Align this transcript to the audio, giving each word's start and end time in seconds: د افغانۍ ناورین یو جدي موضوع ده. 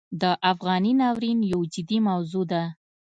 د 0.21 0.23
افغانۍ 0.51 0.93
ناورین 1.01 1.39
یو 1.51 1.61
جدي 1.73 1.97
موضوع 2.07 2.45
ده. 2.51 2.63